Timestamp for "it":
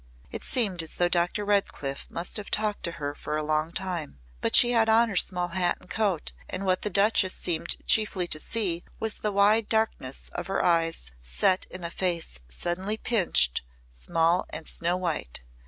0.31-0.43